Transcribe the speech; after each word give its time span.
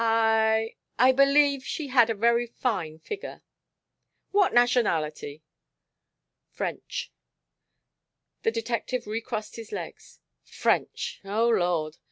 I 0.03 0.77
I 0.97 1.11
believe 1.11 1.63
she 1.63 1.89
had 1.89 2.09
a 2.09 2.15
very 2.15 2.47
fine 2.47 2.97
figure." 2.97 3.43
"What 4.31 4.51
nationality?" 4.51 5.43
"French." 6.49 7.11
The 8.41 8.49
detective 8.49 9.05
recrossed 9.05 9.57
his 9.57 9.71
legs. 9.71 10.19
"French. 10.43 11.21
Oh, 11.23 11.49
Lord! 11.49 11.97